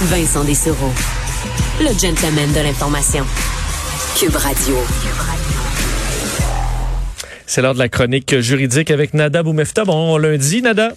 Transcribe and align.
Vincent 0.00 0.42
Dessereau, 0.42 0.90
le 1.78 1.92
gentleman 1.96 2.50
de 2.52 2.66
l'information. 2.66 3.24
Cube 4.18 4.34
Radio. 4.34 4.74
C'est 7.46 7.62
l'heure 7.62 7.74
de 7.74 7.78
la 7.78 7.88
chronique 7.88 8.40
juridique 8.40 8.90
avec 8.90 9.14
Nada 9.14 9.44
Boumefta. 9.44 9.84
Bon 9.84 10.16
lundi, 10.16 10.60
Nada. 10.60 10.88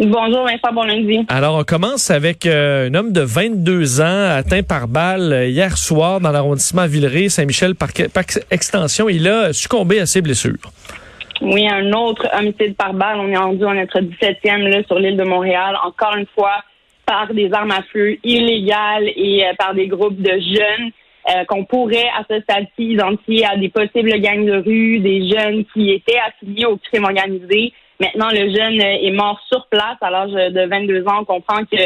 Bonjour 0.00 0.44
Vincent, 0.44 0.72
bon 0.74 0.82
lundi. 0.82 1.24
Alors, 1.28 1.56
on 1.56 1.62
commence 1.62 2.10
avec 2.10 2.46
euh, 2.46 2.88
un 2.88 2.94
homme 2.94 3.12
de 3.12 3.20
22 3.20 4.00
ans 4.00 4.30
atteint 4.30 4.62
par 4.62 4.88
balle 4.88 5.32
euh, 5.32 5.46
hier 5.46 5.78
soir 5.78 6.20
dans 6.20 6.32
l'arrondissement 6.32 6.86
Villeray, 6.86 7.28
Saint-Michel, 7.28 7.76
par, 7.76 7.90
par, 8.12 8.24
extension. 8.50 9.08
Il 9.08 9.28
a 9.28 9.52
succombé 9.52 10.00
à 10.00 10.06
ses 10.06 10.20
blessures. 10.20 10.72
Oui, 11.42 11.68
un 11.68 11.92
autre 11.92 12.26
homicide 12.36 12.74
par 12.76 12.92
balle. 12.92 13.18
On 13.20 13.28
est 13.28 13.36
rendu 13.36 13.64
à 13.64 13.74
notre 13.74 14.00
17e 14.00 14.68
là, 14.68 14.82
sur 14.84 14.98
l'île 14.98 15.16
de 15.16 15.24
Montréal. 15.24 15.76
Encore 15.84 16.16
une 16.16 16.26
fois, 16.34 16.64
par 17.06 17.32
des 17.32 17.52
armes 17.52 17.70
à 17.70 17.82
feu 17.92 18.16
illégales 18.24 19.08
et 19.16 19.46
euh, 19.46 19.54
par 19.58 19.74
des 19.74 19.86
groupes 19.86 20.20
de 20.20 20.32
jeunes. 20.32 20.90
Euh, 21.28 21.44
qu'on 21.44 21.64
pourrait 21.64 22.08
à 22.16 22.22
ce 22.30 22.40
stade-ci 22.42 22.92
identifier 22.92 23.44
à 23.46 23.56
des 23.56 23.68
possibles 23.68 24.20
gangs 24.20 24.46
de 24.46 24.62
rue, 24.64 25.00
des 25.00 25.28
jeunes 25.28 25.64
qui 25.74 25.90
étaient 25.90 26.20
affiliés 26.24 26.66
au 26.66 26.76
crime 26.76 27.02
organisé. 27.02 27.72
Maintenant, 27.98 28.28
le 28.30 28.54
jeune 28.54 28.80
est 28.80 29.10
mort 29.10 29.40
sur 29.48 29.66
place 29.66 29.96
à 30.02 30.10
l'âge 30.10 30.30
de 30.30 30.68
22 30.68 31.02
ans. 31.08 31.22
On 31.22 31.24
comprend 31.24 31.64
que 31.64 31.78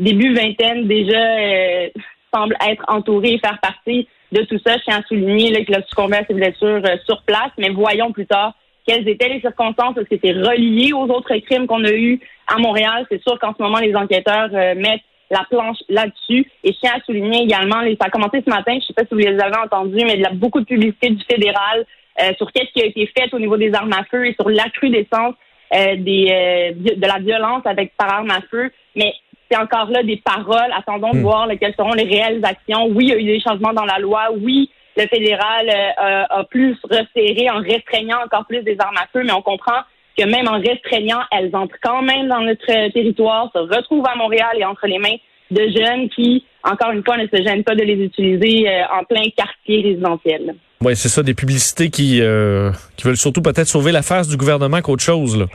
début 0.00 0.34
vingtaine 0.34 0.88
déjà 0.88 1.16
euh, 1.16 1.88
semble 2.34 2.56
être 2.68 2.84
entouré 2.88 3.34
et 3.34 3.38
faire 3.38 3.60
partie 3.60 4.08
de 4.32 4.42
tout 4.42 4.58
ça. 4.66 4.76
Je 4.78 4.82
tiens 4.82 4.98
à 4.98 5.02
souligner 5.02 5.64
qu'il 5.64 5.76
a 5.76 5.82
succombé 5.82 6.16
à 6.16 6.24
ses 6.26 6.34
blessures 6.34 6.82
euh, 6.84 6.96
sur 7.06 7.22
place, 7.22 7.52
mais 7.56 7.70
voyons 7.70 8.10
plus 8.10 8.26
tard 8.26 8.54
quelles 8.86 9.08
étaient 9.08 9.28
les 9.28 9.40
circonstances. 9.40 9.96
Est-ce 9.96 10.08
que 10.08 10.20
c'est 10.22 10.32
relié 10.32 10.92
aux 10.92 11.04
autres 11.04 11.36
crimes 11.36 11.66
qu'on 11.66 11.84
a 11.84 11.92
eus? 11.92 12.20
À 12.48 12.58
Montréal? 12.58 13.06
C'est 13.10 13.22
sûr 13.22 13.38
qu'en 13.38 13.54
ce 13.56 13.62
moment, 13.62 13.78
les 13.78 13.94
enquêteurs 13.94 14.50
mettent 14.76 15.02
la 15.30 15.44
planche 15.48 15.78
là-dessus. 15.88 16.50
Et 16.64 16.72
je 16.72 16.78
tiens 16.78 16.92
à 16.96 17.00
souligner 17.04 17.42
également, 17.42 17.82
ça 18.00 18.06
a 18.06 18.10
commencé 18.10 18.42
ce 18.44 18.50
matin, 18.50 18.72
je 18.72 18.76
ne 18.76 18.80
sais 18.80 18.94
pas 18.94 19.02
si 19.02 19.08
vous 19.12 19.18
les 19.18 19.38
avez 19.38 19.56
entendus, 19.56 20.04
mais 20.04 20.14
il 20.14 20.20
y 20.20 20.26
a 20.26 20.32
beaucoup 20.32 20.60
de 20.60 20.66
publicité 20.66 21.10
du 21.10 21.22
fédéral 21.24 21.84
euh, 22.20 22.32
sur 22.36 22.50
qu'est-ce 22.52 22.72
qui 22.72 22.82
a 22.82 22.86
été 22.86 23.10
fait 23.16 23.32
au 23.32 23.38
niveau 23.38 23.56
des 23.56 23.72
armes 23.74 23.92
à 23.92 24.04
feu 24.10 24.26
et 24.26 24.34
sur 24.34 24.48
l'accrudescence 24.48 25.34
euh, 25.74 25.96
des, 25.96 26.28
euh, 26.30 26.94
de 26.96 27.06
la 27.06 27.18
violence 27.18 27.62
avec 27.64 27.96
par 27.96 28.12
armes 28.12 28.30
à 28.30 28.40
feu. 28.50 28.70
Mais 28.96 29.12
c'est 29.50 29.58
encore 29.58 29.90
là 29.90 30.02
des 30.02 30.16
paroles. 30.16 30.72
Attendons 30.76 31.12
de 31.12 31.18
hmm. 31.18 31.22
voir 31.22 31.48
quelles 31.60 31.74
seront 31.74 31.92
les 31.92 32.04
réelles 32.04 32.44
actions. 32.44 32.86
Oui, 32.86 33.06
il 33.06 33.08
y 33.08 33.12
a 33.12 33.18
eu 33.18 33.24
des 33.24 33.40
changements 33.40 33.72
dans 33.72 33.84
la 33.84 33.98
loi. 33.98 34.30
Oui, 34.40 34.70
le 34.96 35.06
fédéral 35.06 35.70
a 35.98 36.42
plus 36.44 36.76
resserré 36.82 37.48
en 37.50 37.60
restreignant 37.60 38.18
encore 38.24 38.46
plus 38.46 38.62
des 38.62 38.76
armes 38.80 38.96
à 38.96 39.06
feu, 39.12 39.22
mais 39.24 39.32
on 39.32 39.42
comprend 39.42 39.82
que 40.18 40.24
même 40.24 40.48
en 40.48 40.60
restreignant, 40.60 41.20
elles 41.30 41.54
entrent 41.54 41.76
quand 41.82 42.02
même 42.02 42.28
dans 42.28 42.40
notre 42.40 42.66
territoire, 42.92 43.50
se 43.54 43.58
retrouvent 43.58 44.06
à 44.06 44.16
Montréal 44.16 44.56
et 44.58 44.64
entre 44.64 44.86
les 44.86 44.98
mains 44.98 45.16
de 45.50 45.62
jeunes 45.74 46.08
qui, 46.10 46.44
encore 46.64 46.90
une 46.90 47.04
fois, 47.04 47.16
ne 47.16 47.26
se 47.26 47.42
gênent 47.42 47.64
pas 47.64 47.74
de 47.74 47.82
les 47.82 47.94
utiliser 47.94 48.68
euh, 48.68 48.82
en 48.92 49.04
plein 49.04 49.22
quartier 49.36 49.82
résidentiel. 49.82 50.54
Oui, 50.80 50.94
c'est 50.94 51.08
ça, 51.08 51.22
des 51.22 51.34
publicités 51.34 51.90
qui, 51.90 52.20
euh, 52.20 52.70
qui 52.96 53.06
veulent 53.06 53.16
surtout 53.16 53.42
peut-être 53.42 53.66
sauver 53.66 53.92
la 53.92 54.02
face 54.02 54.28
du 54.28 54.36
gouvernement 54.36 54.80
qu'autre 54.80 55.02
chose. 55.02 55.38
Là. 55.38 55.46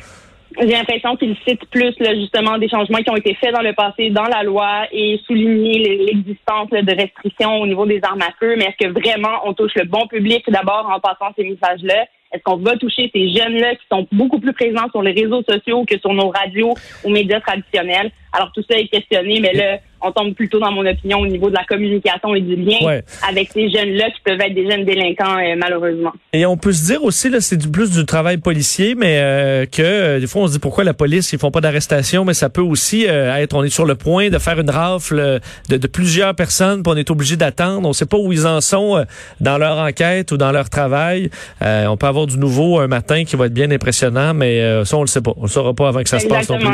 J'ai 0.60 0.68
l'impression 0.68 1.16
qu'ils 1.16 1.36
citent 1.48 1.66
plus 1.72 1.94
là, 2.00 2.14
justement 2.14 2.58
des 2.58 2.70
changements 2.70 3.00
qui 3.00 3.10
ont 3.10 3.16
été 3.16 3.34
faits 3.36 3.54
dans 3.54 3.62
le 3.62 3.74
passé 3.74 4.12
dans 4.12 4.26
la 4.26 4.44
loi 4.44 4.86
et 4.92 5.20
souligner 5.26 5.80
l'existence 6.06 6.70
de 6.70 6.96
restrictions 6.96 7.56
au 7.62 7.66
niveau 7.66 7.86
des 7.86 8.00
armes 8.04 8.22
à 8.22 8.32
feu. 8.40 8.56
Mais 8.58 8.66
est-ce 8.66 8.88
que 8.88 8.92
vraiment 8.92 9.40
on 9.46 9.54
touche 9.54 9.74
le 9.76 9.86
bon 9.86 10.06
public 10.08 10.44
d'abord 10.50 10.88
en 10.94 11.00
passant 11.00 11.34
ces 11.36 11.44
messages-là? 11.44 12.06
Est-ce 12.34 12.42
qu'on 12.44 12.58
va 12.58 12.76
toucher 12.78 13.12
ces 13.14 13.30
jeunes-là 13.30 13.76
qui 13.76 13.86
sont 13.92 14.08
beaucoup 14.12 14.40
plus 14.40 14.54
présents 14.54 14.90
sur 14.90 15.04
les 15.04 15.12
réseaux 15.12 15.44
sociaux 15.44 15.86
que 15.88 16.00
sur 16.00 16.14
nos 16.14 16.30
radios 16.30 16.74
ou 17.04 17.10
médias 17.10 17.40
traditionnels? 17.40 18.12
Alors 18.34 18.52
tout 18.52 18.64
ça 18.70 18.78
est 18.78 18.88
questionné, 18.88 19.40
mais 19.40 19.54
là, 19.54 19.78
on 20.04 20.12
tombe 20.12 20.34
plutôt 20.34 20.60
dans 20.60 20.72
mon 20.72 20.86
opinion 20.86 21.20
au 21.20 21.28
niveau 21.28 21.50
de 21.50 21.56
la 21.56 21.64
communication 21.64 22.36
et 22.36 22.42
du 22.42 22.56
lien 22.56 23.00
avec 23.28 23.50
ces 23.54 23.70
jeunes-là 23.70 24.10
qui 24.12 24.22
peuvent 24.24 24.40
être 24.42 24.54
des 24.54 24.70
jeunes 24.70 24.86
délinquants 24.86 25.38
euh, 25.38 25.56
malheureusement. 25.58 26.12
Et 26.34 26.46
on 26.46 26.58
peut 26.58 26.74
se 26.74 26.86
dire 26.86 27.04
aussi 27.04 27.30
là, 27.30 27.40
c'est 27.42 27.58
du 27.58 27.70
plus 27.70 27.92
du 27.92 28.06
travail 28.06 28.38
policier, 28.38 28.96
mais 28.96 29.20
euh, 29.22 29.66
que 29.66 29.82
euh, 29.82 30.20
des 30.20 30.28
fois 30.28 30.44
on 30.44 30.48
se 30.48 30.54
dit 30.54 30.60
pourquoi 30.60 30.84
la 30.84 30.94
police 30.94 31.32
ils 31.32 31.40
font 31.40 31.52
pas 31.52 31.62
d'arrestation, 31.62 32.26
mais 32.26 32.34
ça 32.34 32.50
peut 32.50 32.62
aussi 32.62 33.06
être 33.06 33.56
on 33.56 33.64
est 33.64 33.70
sur 33.70 33.86
le 33.86 33.96
point 33.96 34.30
de 34.30 34.38
faire 34.40 34.60
une 34.60 34.70
rafle 34.70 35.40
de, 35.70 35.78
de 35.78 35.88
plusieurs 35.88 36.36
personnes, 36.36 36.84
puis 36.84 36.92
on 36.94 36.98
est 36.98 37.10
obligé 37.10 37.38
d'attendre, 37.38 37.88
on 37.88 37.94
sait 37.94 38.06
pas 38.06 38.18
où 38.18 38.34
ils 38.34 38.46
en 38.46 38.62
sont 38.62 39.06
dans 39.40 39.58
leur 39.58 39.78
enquête 39.78 40.32
ou 40.32 40.38
dans 40.38 40.52
leur 40.52 40.70
travail. 40.70 41.30
on 41.62 41.98
peut 41.98 42.08
avoir 42.08 42.28
du 42.28 42.38
nouveau 42.38 42.80
un 42.80 42.88
matin 42.88 43.24
qui 43.24 43.36
va 43.36 43.46
être 43.46 43.54
bien 43.54 43.72
impressionnant, 43.72 44.34
mais 44.34 44.84
ça 44.86 44.98
on 44.98 45.02
le 45.02 45.08
sait 45.08 45.22
pas, 45.22 45.34
on 45.38 45.44
le 45.44 45.50
saura 45.50 45.74
pas 45.74 45.88
avant 45.88 46.02
que 46.02 46.10
ça 46.10 46.20
se 46.20 46.28
passe 46.28 46.50
non 46.50 46.58
plus 46.58 46.68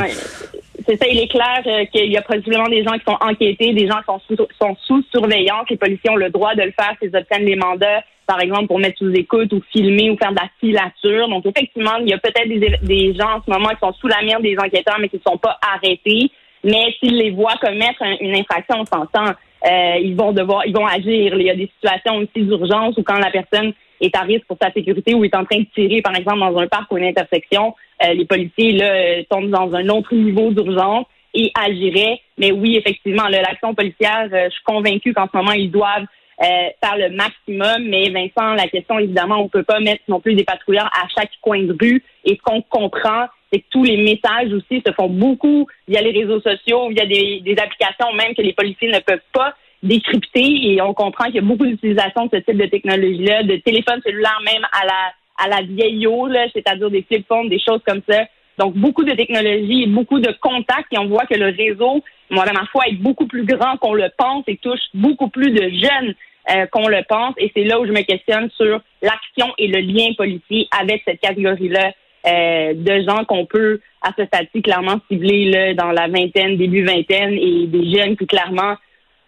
c'est 0.90 0.98
ça, 0.98 1.08
il 1.08 1.20
est 1.20 1.28
clair 1.28 1.62
euh, 1.68 1.86
qu'il 1.86 2.12
y 2.12 2.18
a 2.18 2.22
possiblement 2.24 2.68
des 2.68 2.84
gens 2.84 2.94
qui 2.94 3.04
sont 3.08 3.18
enquêtés, 3.22 3.74
des 3.74 3.88
gens 3.88 4.00
qui 4.00 4.06
sont 4.06 4.22
sous, 4.28 4.48
sont 4.60 4.76
sous 4.82 5.04
surveillance. 5.12 5.70
Les 5.70 5.78
policiers 5.78 6.10
ont 6.10 6.16
le 6.16 6.32
droit 6.32 6.56
de 6.56 6.64
le 6.64 6.72
faire 6.72 6.96
s'ils 7.00 7.16
obtiennent 7.16 7.46
des 7.46 7.56
mandats, 7.56 8.04
par 8.26 8.42
exemple, 8.42 8.66
pour 8.68 8.80
mettre 8.80 8.98
sous 8.98 9.12
écoute 9.12 9.54
ou 9.54 9.62
filmer 9.72 10.10
ou 10.10 10.18
faire 10.18 10.32
de 10.32 10.38
la 10.38 10.50
filature. 10.60 11.30
Donc, 11.30 11.46
effectivement, 11.46 11.98
il 12.02 12.10
y 12.10 12.14
a 12.14 12.18
peut-être 12.18 12.50
des, 12.82 13.14
gens 13.14 13.38
en 13.38 13.42
ce 13.46 13.52
moment 13.52 13.70
qui 13.70 13.80
sont 13.82 13.94
sous 13.94 14.08
la 14.08 14.24
mire 14.24 14.40
des 14.40 14.58
enquêteurs, 14.58 14.98
mais 15.00 15.10
qui 15.10 15.18
ne 15.18 15.32
sont 15.32 15.38
pas 15.38 15.60
arrêtés. 15.62 16.32
Mais 16.64 16.96
s'ils 17.00 17.18
les 17.18 17.30
voient 17.30 17.58
commettre 17.62 18.02
une 18.20 18.36
infraction, 18.36 18.78
on 18.80 18.86
s'entend, 18.86 19.32
euh, 19.70 19.96
ils 20.02 20.16
vont 20.16 20.32
devoir, 20.32 20.66
ils 20.66 20.76
vont 20.76 20.88
agir. 20.88 21.36
Il 21.38 21.46
y 21.46 21.52
a 21.52 21.56
des 21.56 21.70
situations 21.76 22.18
aussi 22.18 22.46
d'urgence 22.46 22.98
où 22.98 23.04
quand 23.04 23.20
la 23.20 23.30
personne 23.30 23.74
est 24.02 24.16
à 24.16 24.22
risque 24.22 24.46
pour 24.48 24.58
sa 24.60 24.72
sécurité 24.72 25.14
ou 25.14 25.24
est 25.24 25.36
en 25.36 25.46
train 25.46 25.60
de 25.60 25.68
tirer, 25.76 26.02
par 26.02 26.16
exemple, 26.16 26.40
dans 26.40 26.58
un 26.58 26.68
parc 26.68 26.92
ou 26.92 26.98
une 26.98 27.06
intersection, 27.06 27.76
euh, 28.04 28.14
les 28.14 28.26
policiers 28.26 28.74
là, 28.74 28.92
euh, 28.92 29.24
tombent 29.30 29.50
dans 29.50 29.74
un 29.74 29.90
autre 29.90 30.14
niveau 30.14 30.52
d'urgence 30.52 31.06
et 31.34 31.52
agiraient. 31.60 32.22
Mais 32.38 32.52
oui, 32.52 32.78
effectivement, 32.78 33.28
l'action 33.28 33.76
policière, 33.76 34.30
euh, 34.32 34.46
je 34.46 34.52
suis 34.52 34.64
convaincue 34.64 35.14
qu'en 35.14 35.28
ce 35.32 35.38
moment, 35.38 35.52
ils 35.52 35.72
doivent 35.72 36.06
faire 36.42 36.96
le 36.98 37.10
maximum. 37.10 37.90
Mais 37.90 38.10
Vincent, 38.10 38.54
la 38.54 38.70
question, 38.70 38.98
évidemment, 38.98 39.40
on 39.40 39.50
peut 39.50 39.64
pas 39.64 39.82
mettre 39.82 40.04
non 40.08 40.22
plus 40.22 40.36
des 40.36 40.46
patrouilleurs 40.46 40.90
à 40.94 41.06
chaque 41.14 41.32
coin 41.42 41.62
de 41.64 41.76
rue. 41.78 42.02
Et 42.24 42.36
ce 42.36 42.42
qu'on 42.42 42.62
comprend, 42.62 43.26
c'est 43.52 43.60
que 43.60 43.66
tous 43.70 43.84
les 43.84 43.98
messages 43.98 44.54
aussi 44.54 44.82
se 44.86 44.94
font 44.94 45.10
beaucoup 45.10 45.68
via 45.86 46.02
les 46.02 46.12
réseaux 46.12 46.40
sociaux, 46.40 46.88
via 46.92 47.06
des, 47.06 47.42
des 47.42 47.58
applications 47.58 48.14
même 48.14 48.34
que 48.36 48.42
les 48.42 48.54
policiers 48.54 48.88
ne 48.88 49.00
peuvent 49.00 49.20
pas 49.34 49.54
décrypter. 49.84 50.72
Et 50.72 50.82
on 50.82 50.94
comprend 50.94 51.26
qu'il 51.26 51.36
y 51.36 51.40
a 51.40 51.42
beaucoup 51.42 51.66
d'utilisation 51.66 52.28
de 52.28 52.38
ce 52.38 52.38
type 52.38 52.58
de 52.58 52.68
technologie-là, 52.68 53.44
de 53.44 53.58
téléphones 53.58 54.02
cellulaires 54.06 54.42
même 54.46 54.66
à 54.72 54.86
la 54.86 55.12
à 55.44 55.48
la 55.48 55.62
vieillot, 55.62 56.30
c'est-à-dire 56.54 56.90
des 56.90 57.04
flip 57.04 57.26
phones, 57.28 57.50
des 57.50 57.60
choses 57.60 57.82
comme 57.86 58.02
ça. 58.10 58.26
Donc, 58.58 58.76
beaucoup 58.76 59.06
de 59.06 59.14
technologies, 59.14 59.88
beaucoup 59.88 60.20
de 60.20 60.34
contacts, 60.42 60.92
et 60.92 60.98
on 60.98 61.08
voit 61.08 61.26
que 61.26 61.36
le 61.36 61.48
réseau, 61.48 62.04
moi, 62.30 62.46
ma 62.54 62.66
foi, 62.66 62.88
est 62.88 63.02
beaucoup 63.02 63.26
plus 63.26 63.46
grand 63.46 63.78
qu'on 63.78 63.94
le 63.94 64.10
pense 64.18 64.44
et 64.48 64.58
touche 64.58 64.82
beaucoup 64.94 65.30
plus 65.30 65.52
de 65.52 65.70
jeunes 65.70 66.14
euh, 66.52 66.66
qu'on 66.68 66.88
le 66.90 67.02
pense. 67.08 67.36
Et 67.38 67.52
c'est 67.56 67.64
là 67.64 67.80
où 67.80 67.86
je 67.86 67.92
me 67.92 68.02
questionne 68.02 68.50
sur 68.58 68.82
l'action 69.02 69.54
et 69.58 69.68
le 69.68 69.80
lien 69.80 70.14
policier 70.18 70.68
avec 70.78 71.04
cette 71.06 71.22
catégorie-là 71.22 71.94
euh, 72.28 72.74
de 72.74 73.04
gens 73.08 73.24
qu'on 73.24 73.46
peut, 73.46 73.80
à 74.02 74.10
ce 74.18 74.26
stade-ci, 74.26 74.62
clairement 74.62 75.00
cibler 75.10 75.52
là, 75.52 75.74
dans 75.74 75.92
la 75.92 76.08
vingtaine, 76.10 76.58
début 76.58 76.84
vingtaine, 76.84 77.34
et 77.34 77.66
des 77.68 77.96
jeunes 77.96 78.18
qui, 78.18 78.28
clairement, 78.28 78.76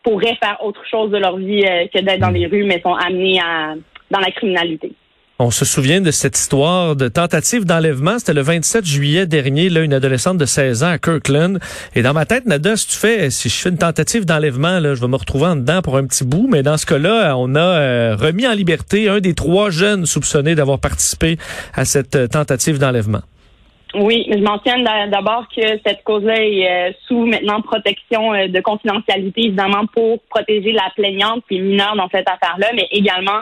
pourraient 0.03 0.37
faire 0.43 0.57
autre 0.61 0.85
chose 0.85 1.09
de 1.09 1.17
leur 1.17 1.37
vie 1.37 1.63
euh, 1.63 1.87
que 1.87 1.99
d'être 1.99 2.19
dans 2.19 2.31
les 2.31 2.47
rues, 2.47 2.65
mais 2.65 2.81
sont 2.81 2.95
amenés 2.95 3.39
à, 3.39 3.75
dans 4.09 4.19
la 4.19 4.31
criminalité. 4.31 4.91
On 5.43 5.49
se 5.49 5.65
souvient 5.65 6.01
de 6.01 6.11
cette 6.11 6.37
histoire 6.37 6.95
de 6.95 7.07
tentative 7.07 7.65
d'enlèvement. 7.65 8.19
C'était 8.19 8.35
le 8.35 8.41
27 8.41 8.85
juillet 8.85 9.25
dernier, 9.25 9.69
là, 9.69 9.81
une 9.81 9.91
adolescente 9.91 10.37
de 10.37 10.45
16 10.45 10.83
ans 10.83 10.91
à 10.91 10.99
Kirkland. 10.99 11.59
Et 11.95 12.03
dans 12.03 12.13
ma 12.13 12.27
tête, 12.27 12.45
Nada, 12.45 12.75
si 12.75 12.87
tu 12.89 12.95
fais, 12.95 13.31
si 13.31 13.49
je 13.49 13.55
fais 13.55 13.69
une 13.69 13.79
tentative 13.79 14.25
d'enlèvement, 14.25 14.79
là, 14.79 14.93
je 14.93 15.01
vais 15.01 15.07
me 15.07 15.15
retrouver 15.15 15.47
en 15.47 15.55
dedans 15.55 15.81
pour 15.81 15.97
un 15.97 16.05
petit 16.05 16.25
bout. 16.25 16.47
Mais 16.47 16.61
dans 16.61 16.77
ce 16.77 16.85
cas-là, 16.85 17.35
on 17.37 17.55
a 17.55 17.59
euh, 17.59 18.15
remis 18.15 18.45
en 18.45 18.51
liberté 18.51 19.09
un 19.09 19.19
des 19.19 19.33
trois 19.33 19.71
jeunes 19.71 20.05
soupçonnés 20.05 20.53
d'avoir 20.53 20.77
participé 20.77 21.37
à 21.73 21.85
cette 21.85 22.15
euh, 22.15 22.27
tentative 22.27 22.77
d'enlèvement. 22.77 23.21
Oui, 23.95 24.27
je 24.31 24.43
mentionne 24.43 24.83
d'abord 25.09 25.47
que 25.55 25.63
cette 25.83 26.03
cause-là 26.03 26.35
est 26.37 26.69
euh, 26.69 26.91
sous 27.07 27.25
maintenant 27.25 27.61
protection 27.61 28.33
de 28.47 28.61
confidentialité, 28.61 29.47
évidemment, 29.47 29.87
pour 29.91 30.21
protéger 30.29 30.71
la 30.71 30.91
plaignante 30.95 31.43
qui 31.49 31.57
est 31.57 31.61
mineure 31.61 31.95
dans 31.95 32.09
cette 32.09 32.29
affaire-là, 32.29 32.67
mais 32.75 32.87
également 32.91 33.41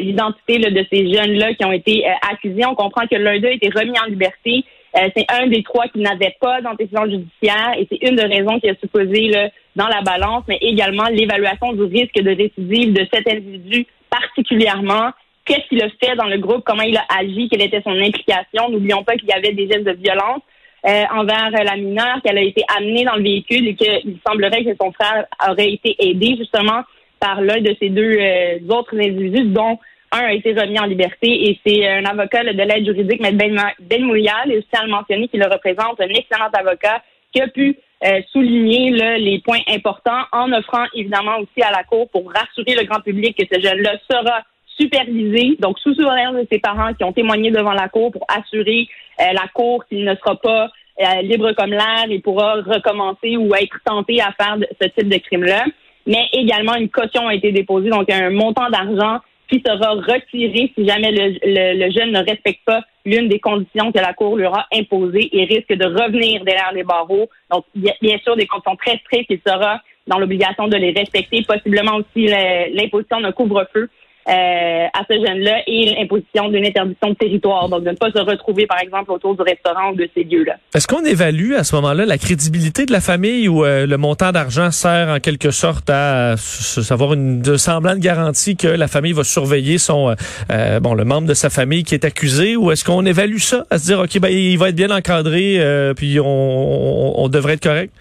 l'identité 0.00 0.58
de 0.58 0.86
ces 0.92 1.12
jeunes-là 1.12 1.54
qui 1.54 1.64
ont 1.64 1.72
été 1.72 2.06
euh, 2.06 2.12
accusés. 2.30 2.66
On 2.66 2.74
comprend 2.74 3.06
que 3.06 3.16
l'un 3.16 3.38
d'eux 3.38 3.48
a 3.48 3.52
été 3.52 3.70
remis 3.70 3.98
en 3.98 4.06
liberté. 4.06 4.64
Euh, 4.96 5.08
c'est 5.16 5.24
un 5.30 5.46
des 5.46 5.62
trois 5.62 5.88
qui 5.88 6.00
n'avait 6.00 6.36
pas 6.40 6.60
d'antécédent 6.60 7.04
judiciaire 7.04 7.74
et 7.78 7.86
c'est 7.90 8.02
une 8.06 8.16
des 8.16 8.24
raisons 8.24 8.60
qui 8.60 8.68
a 8.68 8.74
supposé 8.74 9.28
là, 9.28 9.48
dans 9.76 9.88
la 9.88 10.02
balance, 10.02 10.44
mais 10.48 10.58
également 10.60 11.04
l'évaluation 11.04 11.72
du 11.72 11.82
risque 11.82 12.20
de 12.20 12.30
récidive 12.30 12.92
de 12.92 13.06
cet 13.12 13.26
individu 13.32 13.86
particulièrement. 14.10 15.10
Qu'est-ce 15.44 15.66
qu'il 15.68 15.82
a 15.82 15.88
fait 16.02 16.16
dans 16.16 16.26
le 16.26 16.38
groupe, 16.38 16.62
comment 16.64 16.82
il 16.82 16.96
a 16.96 17.04
agi, 17.18 17.48
quelle 17.48 17.62
était 17.62 17.82
son 17.82 17.98
implication? 17.98 18.68
N'oublions 18.68 19.02
pas 19.04 19.14
qu'il 19.14 19.28
y 19.28 19.32
avait 19.32 19.52
des 19.52 19.66
gestes 19.68 19.84
de 19.84 19.92
violence 19.92 20.42
envers 20.84 21.50
la 21.50 21.76
mineure, 21.76 22.20
qu'elle 22.24 22.38
a 22.38 22.42
été 22.42 22.62
amenée 22.76 23.04
dans 23.04 23.16
le 23.16 23.22
véhicule 23.22 23.68
et 23.68 23.74
qu'il 23.74 24.18
semblerait 24.26 24.64
que 24.64 24.74
son 24.80 24.92
frère 24.92 25.26
aurait 25.48 25.72
été 25.72 25.94
aidé 25.98 26.36
justement 26.38 26.82
par 27.20 27.40
l'un 27.40 27.60
de 27.60 27.76
ces 27.78 27.90
deux 27.90 28.16
euh, 28.18 28.58
autres 28.70 28.98
individus, 28.98 29.44
dont 29.44 29.78
un 30.12 30.24
a 30.24 30.32
été 30.32 30.52
remis 30.52 30.80
en 30.80 30.86
liberté 30.86 31.50
et 31.50 31.60
c'est 31.64 31.86
un 31.86 32.04
avocat 32.04 32.42
de 32.42 32.50
l'aide 32.50 32.84
juridique, 32.84 33.24
M. 33.24 33.36
Ben, 33.36 33.56
ben 33.78 34.04
Mouyal, 34.04 34.50
et 34.50 34.58
aussi 34.58 34.68
à 34.72 34.84
le 34.84 34.90
mentionner 34.90 35.28
qu'il 35.28 35.44
représente 35.44 36.00
un 36.00 36.08
excellent 36.08 36.48
avocat 36.52 37.02
qui 37.32 37.40
a 37.40 37.46
pu 37.46 37.76
euh, 38.04 38.20
souligné 38.32 38.90
les 39.18 39.40
points 39.40 39.60
importants 39.68 40.24
en 40.32 40.52
offrant 40.52 40.84
évidemment 40.94 41.38
aussi 41.38 41.62
à 41.62 41.70
la 41.70 41.84
Cour 41.84 42.08
pour 42.10 42.32
rassurer 42.32 42.74
le 42.74 42.86
grand 42.86 43.00
public 43.00 43.36
que 43.36 43.44
ce 43.54 43.60
jeune-là 43.60 43.92
sera 44.10 44.42
supervisé, 44.80 45.56
donc 45.60 45.78
sous 45.78 45.94
surveillance 45.94 46.36
de 46.36 46.46
ses 46.50 46.58
parents 46.58 46.94
qui 46.94 47.04
ont 47.04 47.12
témoigné 47.12 47.50
devant 47.50 47.72
la 47.72 47.88
Cour 47.88 48.10
pour 48.10 48.26
assurer 48.28 48.88
euh, 49.20 49.32
la 49.32 49.46
Cour 49.52 49.84
qu'il 49.86 50.04
ne 50.04 50.14
sera 50.16 50.36
pas 50.36 50.70
euh, 51.00 51.22
libre 51.22 51.52
comme 51.52 51.70
l'air 51.70 52.06
et 52.08 52.18
pourra 52.18 52.54
recommencer 52.54 53.36
ou 53.36 53.54
être 53.54 53.78
tenté 53.84 54.20
à 54.20 54.32
faire 54.32 54.56
ce 54.80 54.88
type 54.88 55.08
de 55.08 55.18
crime-là. 55.18 55.64
Mais 56.06 56.26
également, 56.32 56.74
une 56.74 56.88
caution 56.88 57.28
a 57.28 57.34
été 57.34 57.52
déposée, 57.52 57.90
donc 57.90 58.10
un 58.10 58.30
montant 58.30 58.68
d'argent 58.70 59.20
qui 59.50 59.62
sera 59.66 59.92
retiré 59.92 60.72
si 60.76 60.86
jamais 60.86 61.10
le, 61.12 61.90
jeune 61.90 62.12
ne 62.12 62.18
respecte 62.18 62.64
pas 62.64 62.82
l'une 63.04 63.28
des 63.28 63.40
conditions 63.40 63.90
que 63.90 63.98
la 63.98 64.12
Cour 64.12 64.36
lui 64.36 64.46
aura 64.46 64.66
imposées 64.72 65.28
et 65.32 65.44
risque 65.44 65.72
de 65.72 65.86
revenir 65.86 66.44
derrière 66.44 66.72
les 66.72 66.84
barreaux. 66.84 67.28
Donc, 67.50 67.64
bien 67.74 68.18
sûr, 68.22 68.36
des 68.36 68.46
conditions 68.46 68.76
très 68.76 68.98
strictes, 68.98 69.30
il 69.30 69.40
sera 69.44 69.80
dans 70.06 70.18
l'obligation 70.18 70.68
de 70.68 70.76
les 70.76 70.92
respecter, 70.92 71.42
possiblement 71.42 71.96
aussi 71.96 72.26
l'imposition 72.26 73.20
d'un 73.20 73.32
couvre-feu 73.32 73.88
euh, 74.28 74.32
à 74.32 75.02
ce 75.08 75.14
jeune-là 75.14 75.62
et 75.66 75.94
l'imposition 75.94 76.48
d'une 76.50 76.66
interdiction 76.66 77.08
de 77.08 77.14
territoire, 77.14 77.68
donc 77.68 77.84
de 77.84 77.90
ne 77.90 77.96
pas 77.96 78.10
se 78.10 78.18
retrouver, 78.18 78.66
par 78.66 78.78
exemple, 78.80 79.10
autour 79.12 79.34
du 79.34 79.42
restaurant 79.42 79.92
ou 79.92 79.96
de 79.96 80.08
ces 80.14 80.24
lieux-là. 80.24 80.56
Est-ce 80.74 80.86
qu'on 80.86 81.04
évalue 81.04 81.54
à 81.54 81.64
ce 81.64 81.74
moment-là 81.76 82.04
la 82.04 82.18
crédibilité 82.18 82.84
de 82.84 82.92
la 82.92 83.00
famille 83.00 83.48
ou 83.48 83.64
euh, 83.64 83.86
le 83.86 83.96
montant 83.96 84.30
d'argent 84.30 84.70
sert 84.70 85.08
en 85.08 85.20
quelque 85.20 85.50
sorte 85.50 85.88
à 85.88 86.36
savoir 86.36 87.14
une 87.14 87.40
de 87.40 87.98
garantie 87.98 88.56
que 88.56 88.68
la 88.68 88.88
famille 88.88 89.12
va 89.12 89.24
surveiller 89.24 89.78
son 89.78 90.14
euh, 90.50 90.80
bon 90.80 90.94
le 90.94 91.04
membre 91.04 91.26
de 91.26 91.34
sa 91.34 91.48
famille 91.48 91.82
qui 91.82 91.94
est 91.94 92.04
accusé? 92.04 92.56
Ou 92.56 92.70
est-ce 92.72 92.84
qu'on 92.84 93.06
évalue 93.06 93.38
ça 93.38 93.64
à 93.70 93.78
se 93.78 93.86
dire 93.86 94.00
ok 94.00 94.18
ben 94.20 94.28
il 94.28 94.58
va 94.58 94.68
être 94.68 94.76
bien 94.76 94.90
encadré 94.90 95.60
puis 95.96 96.18
on 96.20 97.28
devrait 97.28 97.54
être 97.54 97.62
correct? 97.62 97.92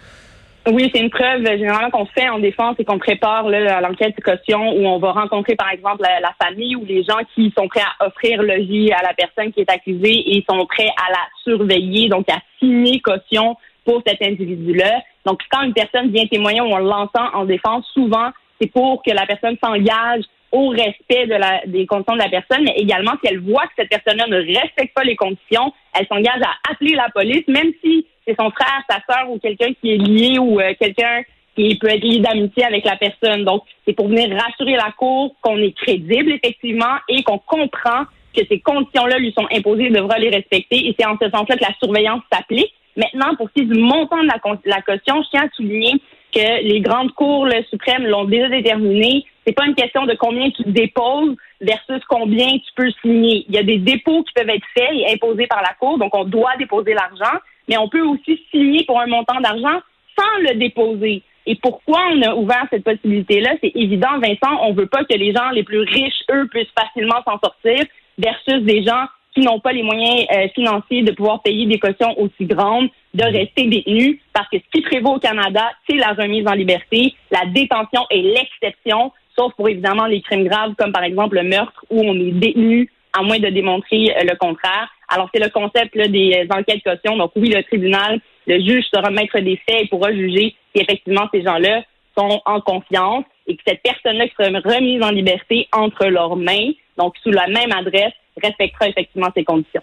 Oui, 0.71 0.91
c'est 0.93 1.01
une 1.01 1.09
preuve 1.09 1.43
généralement 1.45 1.89
qu'on 1.89 2.05
fait 2.05 2.29
en 2.29 2.37
défense 2.37 2.75
et 2.77 2.85
qu'on 2.85 2.99
prépare 2.99 3.49
là, 3.49 3.81
l'enquête 3.81 4.15
de 4.15 4.21
caution 4.21 4.71
où 4.71 4.85
on 4.85 4.99
va 4.99 5.13
rencontrer 5.13 5.55
par 5.55 5.71
exemple 5.71 6.03
la, 6.03 6.33
famille 6.43 6.75
ou 6.75 6.85
les 6.85 7.03
gens 7.03 7.19
qui 7.33 7.51
sont 7.57 7.67
prêts 7.67 7.81
à 7.81 8.05
offrir 8.05 8.43
logis 8.43 8.91
à 8.91 9.01
la 9.01 9.13
personne 9.15 9.51
qui 9.51 9.61
est 9.61 9.71
accusée 9.71 10.37
et 10.37 10.45
sont 10.47 10.63
prêts 10.67 10.89
à 10.89 11.11
la 11.11 11.27
surveiller, 11.43 12.09
donc 12.09 12.29
à 12.29 12.37
signer 12.59 12.99
caution 12.99 13.57
pour 13.83 14.03
cet 14.05 14.21
individu-là. 14.21 15.01
Donc 15.25 15.39
quand 15.49 15.63
une 15.63 15.73
personne 15.73 16.11
vient 16.11 16.27
témoigner 16.27 16.61
ou 16.61 16.65
on 16.65 16.77
l'entend 16.77 17.33
en 17.33 17.45
défense, 17.45 17.85
souvent 17.93 18.29
c'est 18.61 18.71
pour 18.71 19.01
que 19.01 19.11
la 19.11 19.25
personne 19.25 19.57
s'engage 19.63 20.23
au 20.51 20.69
respect 20.69 21.25
de 21.25 21.35
la, 21.35 21.61
des 21.65 21.87
conditions 21.87 22.15
de 22.15 22.21
la 22.21 22.29
personne, 22.29 22.63
mais 22.63 22.75
également 22.77 23.13
si 23.23 23.31
elle 23.31 23.39
voit 23.39 23.65
que 23.67 23.73
cette 23.77 23.89
personne-là 23.89 24.27
ne 24.27 24.37
respecte 24.37 24.93
pas 24.93 25.03
les 25.03 25.15
conditions, 25.15 25.73
elle 25.93 26.07
s'engage 26.07 26.41
à 26.43 26.71
appeler 26.71 26.95
la 26.95 27.09
police, 27.09 27.47
même 27.47 27.71
si 27.83 28.05
c'est 28.29 28.41
son 28.41 28.51
frère, 28.51 28.81
sa 28.89 28.99
sœur 29.09 29.29
ou 29.29 29.39
quelqu'un 29.39 29.73
qui 29.81 29.91
est 29.91 29.97
lié 29.97 30.39
ou 30.39 30.59
euh, 30.59 30.73
quelqu'un 30.79 31.21
qui 31.55 31.77
peut 31.77 31.89
être 31.89 32.03
lié 32.03 32.19
d'amitié 32.19 32.63
avec 32.65 32.85
la 32.85 32.95
personne. 32.95 33.43
Donc, 33.43 33.63
c'est 33.85 33.93
pour 33.93 34.07
venir 34.07 34.29
rassurer 34.37 34.73
la 34.73 34.91
Cour 34.97 35.35
qu'on 35.41 35.57
est 35.57 35.75
crédible, 35.75 36.31
effectivement, 36.31 36.95
et 37.07 37.23
qu'on 37.23 37.39
comprend 37.39 38.03
que 38.35 38.41
ces 38.47 38.59
conditions-là 38.59 39.17
lui 39.17 39.33
sont 39.37 39.47
imposées 39.51 39.85
et 39.85 39.89
devra 39.89 40.17
les 40.19 40.29
respecter. 40.29 40.87
Et 40.87 40.95
c'est 40.97 41.05
en 41.05 41.17
ce 41.21 41.29
sens-là 41.29 41.57
que 41.57 41.63
la 41.63 41.73
surveillance 41.81 42.21
s'applique. 42.31 42.73
Maintenant, 42.95 43.35
pour 43.35 43.49
ce 43.49 43.53
qui 43.53 43.61
est 43.61 43.73
du 43.73 43.79
montant 43.79 44.21
de 44.21 44.27
la, 44.27 44.81
caution, 44.81 45.23
je 45.23 45.29
tiens 45.31 45.45
à 45.45 45.55
souligner 45.55 45.93
que 46.33 46.63
les 46.63 46.79
grandes 46.81 47.11
cours 47.13 47.47
suprêmes 47.69 48.05
l'ont 48.05 48.25
déjà 48.25 48.49
déterminé. 48.49 49.25
C'est 49.45 49.53
pas 49.53 49.65
une 49.65 49.73
question 49.73 50.05
de 50.05 50.13
combien 50.15 50.49
tu 50.51 50.63
déposes 50.63 51.35
versus 51.59 52.01
combien 52.07 52.49
tu 52.49 52.71
peux 52.75 52.91
signer. 53.01 53.45
Il 53.49 53.55
y 53.55 53.57
a 53.57 53.63
des 53.63 53.79
dépôts 53.79 54.23
qui 54.23 54.33
peuvent 54.33 54.49
être 54.49 54.65
faits 54.77 54.91
et 54.93 55.11
imposés 55.13 55.47
par 55.47 55.61
la 55.61 55.73
Cour, 55.79 55.97
donc 55.97 56.15
on 56.15 56.23
doit 56.23 56.55
déposer 56.57 56.93
l'argent 56.93 57.39
mais 57.69 57.77
on 57.77 57.87
peut 57.87 58.01
aussi 58.01 58.43
signer 58.51 58.83
pour 58.85 58.99
un 58.99 59.07
montant 59.07 59.39
d'argent 59.39 59.79
sans 60.17 60.41
le 60.41 60.55
déposer. 60.55 61.21
Et 61.45 61.55
pourquoi 61.55 62.01
on 62.13 62.21
a 62.23 62.35
ouvert 62.35 62.67
cette 62.69 62.83
possibilité-là? 62.83 63.51
C'est 63.61 63.71
évident, 63.75 64.19
Vincent, 64.21 64.59
on 64.63 64.73
veut 64.73 64.87
pas 64.87 65.05
que 65.05 65.15
les 65.15 65.33
gens 65.33 65.49
les 65.51 65.63
plus 65.63 65.79
riches, 65.79 66.21
eux, 66.31 66.47
puissent 66.47 66.67
facilement 66.77 67.23
s'en 67.25 67.39
sortir 67.39 67.85
versus 68.17 68.61
des 68.63 68.83
gens 68.83 69.05
qui 69.33 69.41
n'ont 69.41 69.59
pas 69.59 69.71
les 69.71 69.83
moyens 69.83 70.25
euh, 70.35 70.47
financiers 70.53 71.03
de 71.03 71.11
pouvoir 71.11 71.41
payer 71.41 71.65
des 71.65 71.79
cautions 71.79 72.19
aussi 72.19 72.45
grandes, 72.45 72.89
de 73.13 73.23
rester 73.23 73.67
détenus, 73.67 74.19
parce 74.33 74.49
que 74.49 74.57
ce 74.57 74.63
qui 74.71 74.81
prévaut 74.81 75.15
au 75.15 75.19
Canada, 75.19 75.71
c'est 75.87 75.97
la 75.97 76.13
remise 76.13 76.47
en 76.47 76.53
liberté. 76.53 77.13
La 77.31 77.45
détention 77.45 78.05
est 78.09 78.21
l'exception, 78.21 79.11
sauf 79.37 79.53
pour 79.55 79.69
évidemment 79.69 80.05
les 80.05 80.21
crimes 80.21 80.47
graves, 80.47 80.73
comme 80.77 80.91
par 80.91 81.03
exemple 81.03 81.35
le 81.35 81.43
meurtre, 81.43 81.85
où 81.89 82.01
on 82.01 82.15
est 82.15 82.31
détenu 82.31 82.91
à 83.13 83.21
moins 83.21 83.39
de 83.39 83.49
démontrer 83.49 84.11
euh, 84.15 84.23
le 84.23 84.35
contraire. 84.35 84.89
Alors, 85.09 85.29
c'est 85.33 85.43
le 85.43 85.49
concept 85.49 85.97
des 85.97 86.45
euh, 86.49 86.55
enquêtes 86.55 86.83
caution. 86.83 87.17
Donc, 87.17 87.31
oui, 87.35 87.49
le 87.49 87.63
tribunal, 87.63 88.19
le 88.47 88.59
juge 88.59 88.85
sera 88.93 89.09
maître 89.09 89.39
des 89.39 89.59
faits 89.67 89.83
et 89.83 89.87
pourra 89.87 90.11
juger 90.11 90.55
si 90.73 90.81
effectivement 90.81 91.27
ces 91.33 91.41
gens-là 91.43 91.83
sont 92.17 92.41
en 92.45 92.61
confiance 92.61 93.25
et 93.47 93.55
que 93.55 93.61
cette 93.65 93.81
personne-là 93.81 94.27
qui 94.27 94.35
sera 94.35 94.49
remise 94.59 95.01
en 95.01 95.09
liberté 95.09 95.67
entre 95.71 96.05
leurs 96.05 96.35
mains, 96.35 96.71
donc 96.97 97.15
sous 97.23 97.31
la 97.31 97.47
même 97.47 97.71
adresse, 97.71 98.13
respectera 98.41 98.87
effectivement 98.87 99.29
ces 99.35 99.43
conditions. 99.43 99.81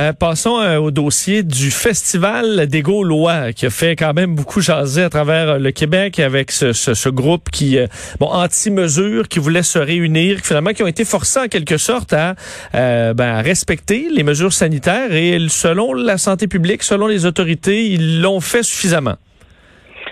Euh, 0.00 0.12
passons 0.12 0.58
euh, 0.58 0.78
au 0.78 0.90
dossier 0.90 1.44
du 1.44 1.70
Festival 1.70 2.66
des 2.66 2.82
Gaulois, 2.82 3.52
qui 3.52 3.66
a 3.66 3.70
fait 3.70 3.94
quand 3.94 4.12
même 4.12 4.34
beaucoup 4.34 4.60
jaser 4.60 5.04
à 5.04 5.10
travers 5.10 5.60
le 5.60 5.70
Québec 5.70 6.18
avec 6.18 6.50
ce, 6.50 7.08
groupe 7.10 7.48
qui, 7.50 7.78
euh, 7.78 7.86
bon, 8.18 8.26
anti-mesures, 8.26 9.28
qui 9.28 9.38
voulait 9.38 9.62
se 9.62 9.78
réunir, 9.78 10.40
finalement, 10.42 10.72
qui 10.72 10.82
ont 10.82 10.88
été 10.88 11.04
forcés 11.04 11.40
en 11.40 11.48
quelque 11.48 11.78
sorte 11.78 12.12
ben, 12.12 13.14
à 13.18 13.40
respecter 13.40 14.08
les 14.10 14.24
mesures 14.24 14.52
sanitaires 14.52 15.12
et 15.12 15.38
selon 15.48 15.94
la 15.94 16.18
santé 16.18 16.48
publique, 16.48 16.82
selon 16.82 17.06
les 17.06 17.24
autorités, 17.24 17.86
ils 17.86 18.20
l'ont 18.20 18.40
fait 18.40 18.64
suffisamment. 18.64 19.16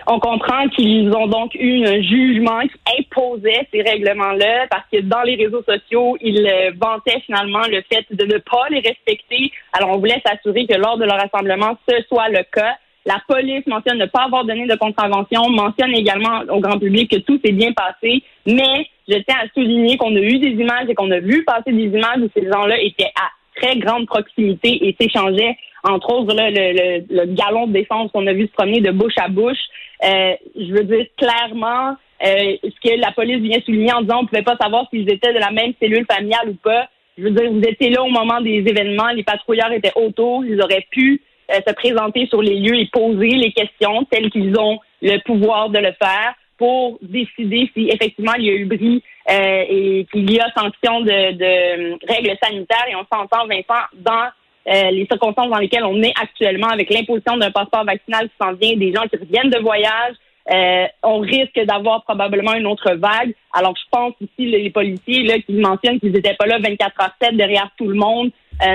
On 0.07 0.19
comprend 0.19 0.69
qu'ils 0.69 1.15
ont 1.15 1.27
donc 1.27 1.55
eu 1.55 1.85
un 1.87 2.03
jugement 2.03 2.61
qui 2.63 2.99
imposait 2.99 3.69
ces 3.73 3.83
règlements-là 3.83 4.67
parce 4.71 4.85
que 4.93 5.01
dans 5.01 5.23
les 5.23 5.37
réseaux 5.37 5.63
sociaux, 5.63 6.17
ils 6.21 6.47
euh, 6.47 6.73
vantaient 6.77 7.21
finalement 7.21 7.63
le 7.69 7.83
fait 7.93 8.05
de 8.11 8.25
ne 8.25 8.39
pas 8.39 8.69
les 8.71 8.81
respecter. 8.81 9.53
Alors, 9.73 9.91
on 9.91 9.99
voulait 9.99 10.21
s'assurer 10.27 10.67
que 10.67 10.77
lors 10.77 10.99
de 10.99 11.05
leur 11.05 11.19
rassemblement, 11.19 11.79
ce 11.89 12.03
soit 12.09 12.29
le 12.29 12.43
cas. 12.53 12.77
La 13.05 13.21
police 13.27 13.67
mentionne 13.67 13.99
ne 13.99 14.07
pas 14.07 14.25
avoir 14.25 14.45
donné 14.45 14.67
de 14.67 14.77
contravention, 14.77 15.49
mentionne 15.51 15.95
également 15.95 16.41
au 16.51 16.61
grand 16.61 16.79
public 16.79 17.11
que 17.11 17.19
tout 17.19 17.41
s'est 17.45 17.53
bien 17.53 17.73
passé, 17.73 18.23
mais 18.47 18.87
je 19.09 19.15
tiens 19.15 19.39
à 19.43 19.49
souligner 19.55 19.97
qu'on 19.97 20.15
a 20.15 20.21
eu 20.21 20.39
des 20.39 20.51
images 20.51 20.89
et 20.89 20.95
qu'on 20.95 21.11
a 21.11 21.19
vu 21.19 21.45
passer 21.45 21.73
des 21.73 21.87
images 21.87 22.19
où 22.19 22.29
ces 22.37 22.49
gens-là 22.49 22.81
étaient 22.81 23.11
à 23.17 23.29
très 23.57 23.77
grande 23.77 24.07
proximité 24.07 24.87
et 24.87 24.97
s'échangeaient, 25.01 25.57
entre 25.85 26.13
autres, 26.13 26.35
le, 26.35 26.51
le, 26.51 27.05
le, 27.09 27.35
galon 27.35 27.67
de 27.67 27.73
défense 27.73 28.11
qu'on 28.13 28.27
a 28.27 28.33
vu 28.33 28.47
se 28.47 28.53
promener 28.53 28.81
de 28.81 28.91
bouche 28.91 29.15
à 29.17 29.29
bouche. 29.29 29.59
Euh, 30.05 30.35
je 30.57 30.73
veux 30.73 30.85
dire 30.85 31.07
clairement 31.17 31.97
euh, 32.25 32.57
ce 32.63 32.89
que 32.89 33.01
la 33.01 33.13
police 33.13 33.41
vient 33.41 33.61
souligner 33.65 33.93
en 33.93 34.03
disant 34.03 34.21
on 34.23 34.27
pouvait 34.27 34.43
pas 34.43 34.57
savoir 34.61 34.87
s'ils 34.91 35.11
étaient 35.11 35.33
de 35.33 35.39
la 35.39 35.51
même 35.51 35.73
cellule 35.81 36.07
familiale 36.11 36.51
ou 36.51 36.55
pas. 36.55 36.89
Je 37.19 37.25
veux 37.25 37.31
dire, 37.31 37.51
vous 37.51 37.61
étiez 37.61 37.91
là 37.91 38.03
au 38.03 38.09
moment 38.09 38.41
des 38.41 38.65
événements, 38.67 39.09
les 39.09 39.25
patrouilleurs 39.25 39.73
étaient 39.73 39.93
autour, 39.97 40.45
ils 40.45 40.61
auraient 40.63 40.87
pu 40.91 41.21
euh, 41.51 41.59
se 41.67 41.73
présenter 41.75 42.27
sur 42.27 42.43
les 42.43 42.59
lieux 42.59 42.77
et 42.77 42.87
poser 42.87 43.29
les 43.29 43.53
questions 43.53 44.05
telles 44.11 44.31
qu'ils 44.31 44.59
ont 44.59 44.79
le 45.03 45.19
pouvoir 45.25 45.69
de 45.69 45.79
le 45.79 45.93
faire 46.01 46.35
pour 46.63 47.01
décider 47.03 47.69
si 47.75 47.89
effectivement 47.89 48.35
il 48.39 48.45
y 48.45 48.51
a 48.51 48.53
eu 48.53 48.67
bris 48.67 49.03
euh, 49.29 49.65
et 49.69 50.07
qu'il 50.13 50.31
y 50.31 50.39
a 50.39 50.47
sanction 50.57 51.01
de, 51.01 51.33
de, 51.33 52.07
règles 52.07 52.39
sanitaires. 52.41 52.87
Et 52.89 52.95
on 52.95 53.05
s'entend, 53.13 53.49
Vincent, 53.49 53.83
dans 53.95 54.29
euh, 54.69 54.91
les 54.93 55.05
circonstances 55.11 55.51
dans 55.51 55.59
lesquelles 55.59 55.83
on 55.83 56.01
est 56.05 56.15
actuellement 56.23 56.69
avec 56.69 56.89
l'imposition 56.89 57.37
d'un 57.37 57.51
passeport 57.51 57.85
vaccinal 57.85 58.29
qui 58.29 58.35
s'en 58.41 58.53
vient, 58.53 58.77
des 58.77 58.93
gens 58.95 59.03
qui 59.09 59.17
reviennent 59.17 59.51
de 59.51 59.59
voyage. 59.59 60.15
Euh, 60.55 60.87
on 61.03 61.19
risque 61.19 61.59
d'avoir 61.65 62.05
probablement 62.05 62.55
une 62.55 62.69
autre 62.69 62.95
vague. 62.95 63.35
Alors, 63.53 63.75
je 63.77 63.89
pense 63.91 64.13
ici, 64.21 64.47
les 64.47 64.71
policiers 64.71 65.25
là, 65.25 65.41
qui 65.41 65.55
mentionnent 65.55 65.99
qu'ils 65.99 66.13
n'étaient 66.13 66.37
pas 66.39 66.47
là 66.47 66.61
24 66.61 67.01
heures 67.01 67.17
7 67.21 67.37
derrière 67.37 67.71
tout 67.77 67.89
le 67.89 67.97
monde 67.97 68.31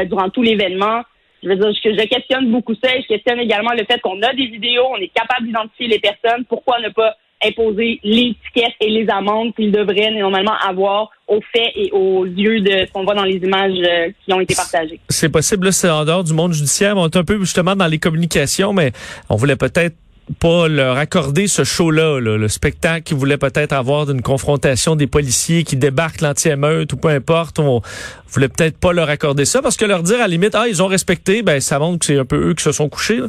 durant 0.08 0.30
tout 0.30 0.42
l'événement. 0.42 1.04
Je 1.42 1.48
veux 1.48 1.56
dire, 1.56 1.72
je, 1.72 1.90
je 1.90 2.08
questionne 2.08 2.52
beaucoup 2.52 2.76
ça 2.76 2.94
et 2.94 3.02
je 3.02 3.08
questionne 3.08 3.40
également 3.40 3.72
le 3.72 3.86
fait 3.86 4.02
qu'on 4.02 4.22
a 4.24 4.34
des 4.34 4.48
vidéos, 4.48 4.88
on 4.92 4.98
est 4.98 5.14
capable 5.14 5.46
d'identifier 5.46 5.88
les 5.88 6.00
personnes. 6.00 6.44
Pourquoi 6.44 6.82
ne 6.82 6.90
pas 6.90 7.16
imposer 7.44 8.00
tickets 8.04 8.74
et 8.82 8.90
les 8.90 9.08
amendes 9.10 9.54
qu'ils 9.56 9.72
devraient 9.72 10.12
normalement 10.12 10.56
avoir 10.66 11.12
aux 11.28 11.42
faits 11.54 11.72
et 11.76 11.92
aux 11.92 12.24
lieux 12.24 12.62
de 12.62 12.86
ce 12.86 12.92
qu'on 12.92 13.04
voit 13.04 13.16
dans 13.16 13.24
les 13.24 13.38
images 13.38 13.74
euh, 13.78 14.10
qui 14.26 14.34
ont 14.34 14.40
été 14.40 14.56
partagées. 14.56 15.00
C'est 15.10 15.30
possible, 15.30 15.72
c'est 15.74 15.90
en 15.90 16.06
dehors 16.06 16.24
du 16.24 16.34
monde 16.34 16.54
judiciaire. 16.54 16.98
On 16.98 17.06
est 17.08 17.16
un 17.16 17.24
peu 17.24 17.40
justement 17.40 17.76
dans 17.76 17.88
les 17.88 18.00
communications, 18.00 18.74
mais 18.74 18.92
on 19.30 19.36
voulait 19.36 19.56
peut-être 19.56 19.96
pas 20.40 20.68
leur 20.68 20.98
accorder 20.98 21.48
ce 21.48 21.64
show-là, 21.64 22.20
le 22.20 22.48
spectacle 22.48 23.04
qu'ils 23.04 23.18
voulaient 23.18 23.38
peut-être 23.38 23.72
avoir 23.74 24.06
d'une 24.06 24.22
confrontation 24.22 24.96
des 24.96 25.08
policiers 25.08 25.64
qui 25.64 25.78
débarquent 25.78 26.22
l'anti-émeute 26.22 26.92
ou 26.94 26.98
peu 26.98 27.10
importe. 27.10 27.60
On 27.60 27.82
voulait 28.30 28.50
peut-être 28.50 28.78
pas 28.78 28.92
leur 28.92 29.10
accorder 29.10 29.46
ça 29.46 29.62
parce 29.62 29.78
que 29.78 29.86
leur 29.86 30.04
dire 30.04 30.18
à 30.18 30.20
la 30.20 30.28
limite, 30.28 30.54
ah, 30.56 30.68
ils 30.68 30.84
ont 30.84 30.88
respecté, 30.88 31.44
ben 31.44 31.62
ça 31.62 31.80
montre 31.80 32.00
que 32.00 32.06
c'est 32.08 32.18
un 32.18 32.26
peu 32.26 32.50
eux 32.50 32.54
qui 32.54 32.64
se 32.64 32.72
sont 32.72 32.90
couchés. 32.90 33.22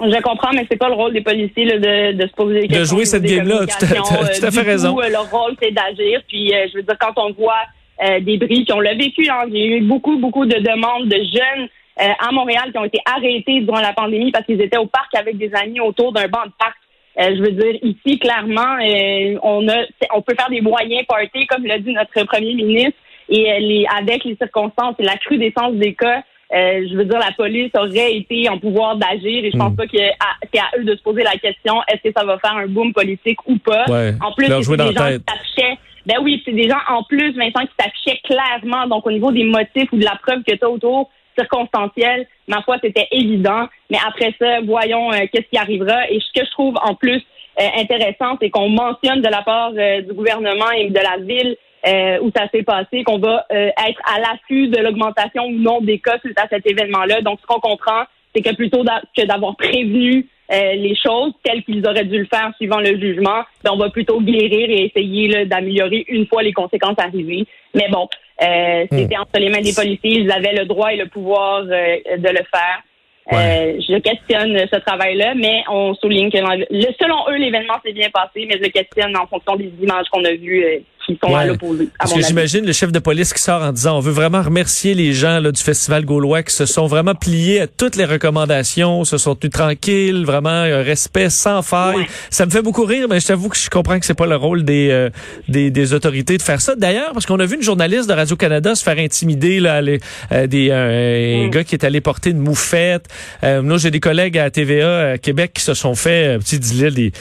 Je 0.00 0.22
comprends, 0.22 0.52
mais 0.54 0.66
c'est 0.70 0.78
pas 0.78 0.88
le 0.88 0.94
rôle 0.94 1.12
des 1.12 1.20
policiers 1.20 1.66
de, 1.66 2.12
de 2.12 2.26
se 2.26 2.32
poser 2.32 2.60
des 2.62 2.68
questions. 2.68 2.80
De 2.80 2.84
jouer 2.84 3.04
cette 3.04 3.22
game-là, 3.22 3.66
tu 3.66 3.84
as, 3.84 4.40
tout 4.40 4.54
fait 4.54 4.62
raison. 4.62 4.98
Euh, 4.98 5.08
leur 5.10 5.30
rôle, 5.30 5.54
c'est 5.60 5.72
d'agir. 5.72 6.22
Puis, 6.26 6.54
euh, 6.54 6.66
je 6.70 6.78
veux 6.78 6.82
dire, 6.82 6.96
quand 6.98 7.12
on 7.16 7.32
voit 7.32 7.64
euh, 8.02 8.20
des 8.20 8.38
bris 8.38 8.64
qui 8.64 8.72
ont 8.72 8.80
le 8.80 8.96
vécu, 8.96 9.28
hein, 9.28 9.44
j'ai 9.52 9.66
eu 9.66 9.80
beaucoup, 9.82 10.16
beaucoup 10.16 10.46
de 10.46 10.56
demandes 10.56 11.08
de 11.08 11.16
jeunes 11.16 11.68
à 11.96 12.32
Montréal 12.32 12.72
qui 12.72 12.78
ont 12.78 12.84
été 12.84 12.98
arrêtés 13.04 13.60
durant 13.60 13.80
la 13.80 13.92
pandémie 13.92 14.30
parce 14.30 14.46
qu'ils 14.46 14.62
étaient 14.62 14.78
au 14.78 14.86
parc 14.86 15.14
avec 15.14 15.36
des 15.36 15.50
amis 15.54 15.80
autour 15.80 16.12
d'un 16.12 16.28
banc 16.28 16.46
de 16.46 16.52
parc. 16.58 16.76
je 17.18 17.42
veux 17.42 17.50
dire, 17.50 17.74
ici, 17.82 18.18
clairement, 18.18 18.78
on 19.42 19.68
a, 19.68 19.84
on 20.14 20.22
peut 20.22 20.34
faire 20.34 20.48
des 20.48 20.62
moyens 20.62 21.04
party, 21.06 21.46
comme 21.46 21.66
l'a 21.66 21.78
dit 21.78 21.92
notre 21.92 22.24
premier 22.24 22.54
ministre, 22.54 22.96
et 23.28 23.60
les, 23.60 23.84
avec 23.98 24.24
les 24.24 24.34
circonstances 24.36 24.94
et 24.98 25.02
la 25.02 25.18
crudescence 25.18 25.74
des 25.74 25.92
cas, 25.92 26.22
euh, 26.52 26.84
je 26.90 26.96
veux 26.96 27.04
dire, 27.04 27.18
la 27.18 27.32
police 27.32 27.70
aurait 27.76 28.16
été 28.16 28.48
en 28.48 28.58
pouvoir 28.58 28.96
d'agir 28.96 29.44
et 29.44 29.50
je 29.52 29.56
pense 29.56 29.72
hmm. 29.72 29.76
pas 29.76 29.86
que 29.86 29.98
c'est 30.52 30.58
à 30.58 30.78
eux 30.78 30.84
de 30.84 30.96
se 30.96 31.02
poser 31.02 31.22
la 31.22 31.36
question 31.36 31.74
est-ce 31.88 32.02
que 32.08 32.12
ça 32.16 32.24
va 32.24 32.38
faire 32.38 32.56
un 32.56 32.66
boom 32.66 32.92
politique 32.92 33.38
ou 33.46 33.56
pas? 33.58 33.84
en 34.20 34.32
plus, 34.32 34.46
c'est 34.46 34.76
des 34.76 34.92
gens 34.92 35.08
qui 35.08 35.24
s'affichaient. 35.28 35.78
Ben 36.06 36.16
oui, 36.22 36.42
c'est 36.44 36.52
des 36.52 36.68
gens 36.68 36.80
en 36.88 37.04
plus, 37.04 37.36
Vincent, 37.36 37.66
qui 37.66 37.74
s'affichaient 37.78 38.20
clairement. 38.24 38.86
Donc, 38.88 39.06
au 39.06 39.12
niveau 39.12 39.30
des 39.30 39.44
motifs 39.44 39.92
ou 39.92 39.98
de 39.98 40.04
la 40.04 40.18
preuve 40.20 40.42
que 40.42 40.54
tu 40.56 40.64
as 40.64 40.70
autour, 40.70 41.10
circonstancielle, 41.38 42.26
ma 42.48 42.62
foi, 42.62 42.78
c'était 42.82 43.06
évident. 43.12 43.68
Mais 43.90 43.98
après 44.04 44.34
ça, 44.40 44.60
voyons 44.62 45.12
euh, 45.12 45.26
qu'est-ce 45.32 45.48
qui 45.52 45.58
arrivera. 45.58 46.10
Et 46.10 46.18
ce 46.18 46.40
que 46.40 46.44
je 46.44 46.50
trouve 46.50 46.74
en 46.82 46.94
plus 46.94 47.22
euh, 47.60 47.66
intéressant, 47.76 48.36
c'est 48.40 48.50
qu'on 48.50 48.70
mentionne 48.70 49.20
de 49.20 49.28
la 49.28 49.42
part 49.42 49.72
du 49.72 50.12
gouvernement 50.14 50.70
et 50.76 50.90
de 50.90 50.98
la 50.98 51.22
ville 51.22 51.56
euh, 51.86 52.18
où 52.20 52.30
ça 52.36 52.46
s'est 52.52 52.62
passé, 52.62 53.02
qu'on 53.04 53.18
va 53.18 53.46
euh, 53.52 53.68
être 53.68 54.00
à 54.04 54.20
l'affût 54.20 54.68
de 54.68 54.78
l'augmentation 54.78 55.44
ou 55.46 55.52
non 55.52 55.80
des 55.80 55.98
cas 55.98 56.18
suite 56.18 56.38
à 56.38 56.48
cet 56.48 56.66
événement-là. 56.66 57.22
Donc, 57.22 57.38
ce 57.40 57.46
qu'on 57.46 57.60
comprend, 57.60 58.02
c'est 58.34 58.42
que 58.42 58.54
plutôt 58.54 58.84
que 58.84 59.24
d'avoir 59.24 59.56
prévenu 59.56 60.26
euh, 60.52 60.72
les 60.74 60.94
choses 60.96 61.32
telles 61.42 61.62
qu'ils 61.64 61.86
auraient 61.86 62.04
dû 62.04 62.18
le 62.18 62.26
faire 62.26 62.52
suivant 62.56 62.80
le 62.80 62.98
jugement, 62.98 63.42
ben, 63.64 63.70
on 63.72 63.76
va 63.76 63.88
plutôt 63.88 64.20
guérir 64.20 64.68
et 64.68 64.84
essayer 64.86 65.46
d'améliorer 65.46 66.04
une 66.08 66.26
fois 66.26 66.42
les 66.42 66.52
conséquences 66.52 66.98
arrivées. 66.98 67.46
Mais 67.74 67.88
bon, 67.88 68.08
euh, 68.42 68.84
c'était 68.90 69.16
hmm. 69.16 69.22
entre 69.22 69.38
les 69.40 69.48
mains 69.48 69.60
des 69.60 69.72
policiers, 69.72 70.20
ils 70.20 70.32
avaient 70.32 70.54
le 70.54 70.66
droit 70.66 70.92
et 70.92 70.96
le 70.96 71.06
pouvoir 71.06 71.64
de 71.64 71.70
le 71.70 72.44
faire. 72.52 72.82
je 73.30 73.98
questionne 74.00 74.58
ce 74.70 74.78
travail-là, 74.80 75.34
mais 75.34 75.62
on 75.70 75.94
souligne 75.94 76.30
que 76.30 76.38
selon 76.38 77.30
eux, 77.30 77.36
l'événement 77.36 77.76
s'est 77.84 77.92
bien 77.92 78.10
passé, 78.10 78.46
mais 78.46 78.58
je 78.58 78.64
le 78.64 78.68
questionne 78.68 79.16
en 79.16 79.26
fonction 79.26 79.56
des 79.56 79.72
images 79.80 80.08
qu'on 80.10 80.24
a 80.24 80.32
vues 80.32 80.84
parce 81.98 82.12
que 82.12 82.20
j'imagine 82.22 82.64
le 82.64 82.72
chef 82.72 82.92
de 82.92 82.98
police 82.98 83.32
qui 83.32 83.42
sort 83.42 83.62
en 83.62 83.72
disant 83.72 83.96
on 83.96 84.00
veut 84.00 84.12
vraiment 84.12 84.42
remercier 84.42 84.94
les 84.94 85.12
gens 85.12 85.40
là, 85.40 85.52
du 85.52 85.62
Festival 85.62 86.04
gaulois 86.04 86.42
qui 86.42 86.54
se 86.54 86.66
sont 86.66 86.86
vraiment 86.86 87.14
pliés 87.14 87.60
à 87.60 87.66
toutes 87.66 87.96
les 87.96 88.04
recommandations, 88.04 89.04
se 89.04 89.18
sont 89.18 89.34
tenus 89.34 89.52
tranquilles, 89.52 90.24
vraiment 90.24 90.48
un 90.50 90.82
respect 90.82 91.30
sans 91.30 91.62
faille. 91.62 92.06
Ça 92.30 92.46
me 92.46 92.50
fait 92.50 92.62
beaucoup 92.62 92.84
rire, 92.84 93.06
mais 93.08 93.20
je 93.20 93.26
t'avoue 93.26 93.48
que 93.48 93.56
je 93.56 93.70
comprends 93.70 93.98
que 93.98 94.06
c'est 94.06 94.14
pas 94.14 94.26
le 94.26 94.36
rôle 94.36 94.64
des, 94.64 94.88
euh, 94.90 95.10
des, 95.48 95.70
des, 95.70 95.92
autorités 95.92 96.36
de 96.36 96.42
faire 96.42 96.60
ça. 96.60 96.74
D'ailleurs, 96.74 97.12
parce 97.12 97.26
qu'on 97.26 97.38
a 97.40 97.46
vu 97.46 97.56
une 97.56 97.62
journaliste 97.62 98.08
de 98.08 98.14
Radio-Canada 98.14 98.74
se 98.74 98.82
faire 98.82 98.98
intimider, 98.98 99.60
là, 99.60 99.80
les, 99.80 100.00
euh, 100.32 100.46
des, 100.46 100.70
un 100.70 101.46
mm. 101.46 101.50
gars 101.50 101.64
qui 101.64 101.74
est 101.74 101.84
allé 101.84 102.00
porter 102.00 102.30
une 102.30 102.38
moufette. 102.38 103.06
Euh, 103.44 103.62
nous, 103.62 103.78
j'ai 103.78 103.90
des 103.90 104.00
collègues 104.00 104.38
à 104.38 104.50
TVA 104.50 105.10
à 105.12 105.18
Québec 105.18 105.52
qui 105.54 105.62
se 105.62 105.74
sont 105.74 105.94
fait, 105.94 106.38
petit 106.38 106.58
des, 106.58 107.12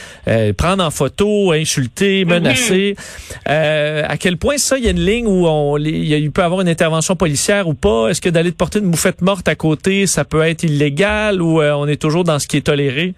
prendre 0.53 0.83
en 0.83 0.91
photo, 0.91 1.51
insulter, 1.51 2.23
mm-hmm. 2.23 2.27
menacer. 2.27 2.95
Euh, 3.79 4.03
à 4.07 4.17
quel 4.17 4.37
point 4.37 4.57
ça, 4.57 4.77
il 4.77 4.85
y 4.85 4.87
a 4.87 4.91
une 4.91 5.05
ligne 5.05 5.27
où 5.27 5.47
on, 5.47 5.77
il 5.77 6.31
peut 6.31 6.43
avoir 6.43 6.61
une 6.61 6.69
intervention 6.69 7.15
policière 7.15 7.67
ou 7.67 7.73
pas? 7.73 8.09
Est-ce 8.09 8.21
que 8.21 8.29
d'aller 8.29 8.51
te 8.51 8.57
porter 8.57 8.79
une 8.79 8.85
moufette 8.85 9.21
morte 9.21 9.47
à 9.47 9.55
côté, 9.55 10.07
ça 10.07 10.25
peut 10.25 10.41
être 10.41 10.63
illégal 10.63 11.41
ou 11.41 11.61
euh, 11.61 11.73
on 11.73 11.87
est 11.87 12.01
toujours 12.01 12.23
dans 12.23 12.39
ce 12.39 12.47
qui 12.47 12.57
est 12.57 12.65
toléré? 12.65 13.13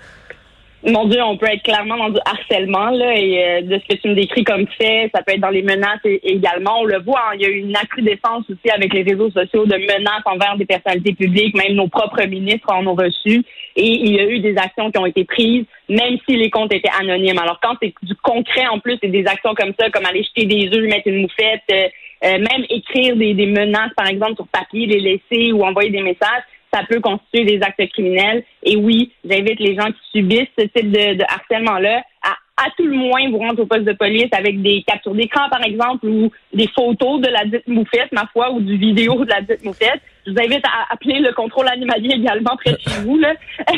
Mon 0.83 1.07
Dieu, 1.07 1.21
on 1.21 1.37
peut 1.37 1.45
être 1.45 1.61
clairement 1.61 1.95
dans 1.95 2.09
du 2.09 2.19
harcèlement 2.25 2.89
là, 2.89 3.13
et 3.15 3.45
euh, 3.45 3.61
de 3.61 3.79
ce 3.79 3.95
que 3.95 4.01
tu 4.01 4.09
me 4.09 4.15
décris 4.15 4.43
comme 4.43 4.65
fait, 4.79 5.11
ça 5.13 5.21
peut 5.21 5.33
être 5.33 5.41
dans 5.41 5.49
les 5.49 5.61
menaces 5.61 5.99
également. 6.23 6.79
On 6.79 6.85
le 6.85 6.99
voit, 6.99 7.21
hein, 7.29 7.35
il 7.35 7.41
y 7.41 7.45
a 7.45 7.49
eu 7.49 7.59
une 7.59 7.75
accrudescence 7.75 8.45
aussi 8.49 8.69
avec 8.73 8.91
les 8.91 9.03
réseaux 9.03 9.29
sociaux 9.29 9.65
de 9.67 9.75
menaces 9.75 10.25
envers 10.25 10.57
des 10.57 10.65
personnalités 10.65 11.13
publiques, 11.13 11.55
même 11.55 11.75
nos 11.75 11.87
propres 11.87 12.23
ministres 12.23 12.73
en 12.73 12.87
ont 12.87 12.95
reçu, 12.95 13.43
et 13.75 13.87
il 13.87 14.15
y 14.15 14.19
a 14.19 14.25
eu 14.25 14.39
des 14.39 14.57
actions 14.57 14.91
qui 14.91 14.97
ont 14.97 15.05
été 15.05 15.23
prises, 15.25 15.65
même 15.89 16.17
si 16.27 16.35
les 16.35 16.49
comptes 16.49 16.73
étaient 16.73 16.91
anonymes. 16.99 17.39
Alors 17.39 17.59
quand 17.61 17.75
c'est 17.81 17.93
du 18.03 18.15
concret 18.15 18.67
en 18.67 18.79
plus, 18.79 18.97
c'est 19.01 19.09
des 19.09 19.25
actions 19.25 19.53
comme 19.55 19.73
ça, 19.79 19.89
comme 19.89 20.05
aller 20.05 20.23
jeter 20.23 20.45
des 20.45 20.67
œufs, 20.75 20.89
mettre 20.89 21.07
une 21.07 21.21
moufette, 21.21 21.63
euh, 21.71 21.87
euh, 22.23 22.37
même 22.37 22.65
écrire 22.69 23.15
des, 23.15 23.33
des 23.33 23.47
menaces, 23.47 23.93
par 23.95 24.07
exemple, 24.07 24.35
sur 24.35 24.47
papier, 24.47 24.85
les 24.85 24.99
laisser 24.99 25.51
ou 25.51 25.63
envoyer 25.63 25.89
des 25.89 26.01
messages 26.01 26.43
ça 26.73 26.83
peut 26.87 26.99
constituer 26.99 27.43
des 27.43 27.61
actes 27.61 27.85
criminels. 27.91 28.43
Et 28.63 28.75
oui, 28.75 29.11
j'invite 29.23 29.59
les 29.59 29.75
gens 29.75 29.87
qui 29.87 30.19
subissent 30.19 30.53
ce 30.57 30.65
type 30.65 30.91
de, 30.91 31.23
harcèlement-là 31.23 32.03
à 32.23 32.35
à 32.63 32.69
tout 32.77 32.85
le 32.85 32.95
moins 32.95 33.29
vous 33.29 33.39
rendre 33.39 33.61
au 33.61 33.65
poste 33.65 33.85
de 33.85 33.93
police 33.93 34.29
avec 34.31 34.61
des 34.61 34.83
captures 34.83 35.15
d'écran, 35.15 35.49
par 35.49 35.63
exemple, 35.63 36.05
ou 36.05 36.31
des 36.53 36.67
photos 36.67 37.19
de 37.19 37.27
la 37.27 37.45
dite 37.45 37.67
moufette, 37.67 38.11
ma 38.11 38.27
foi, 38.31 38.51
ou 38.51 38.61
du 38.61 38.77
vidéo 38.77 39.25
de 39.25 39.29
la 39.29 39.41
dite 39.41 39.63
moufette. 39.63 40.01
Je 40.25 40.31
vous 40.31 40.39
invite 40.39 40.65
à 40.65 40.93
appeler 40.93 41.19
le 41.19 41.33
contrôle 41.33 41.67
animalier 41.67 42.13
également 42.15 42.55
près 42.57 42.73
de 42.73 42.79
chez 42.79 43.01
vous. 43.03 43.17
Là. 43.17 43.33